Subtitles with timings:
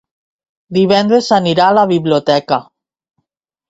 [0.77, 2.63] Divendres anirà a la biblioteca.